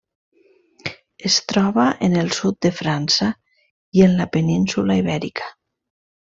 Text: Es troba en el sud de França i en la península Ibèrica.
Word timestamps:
Es 1.29 1.35
troba 1.51 1.85
en 2.07 2.15
el 2.21 2.31
sud 2.37 2.57
de 2.67 2.71
França 2.79 3.29
i 4.01 4.05
en 4.07 4.17
la 4.23 4.27
península 4.39 4.97
Ibèrica. 5.05 5.53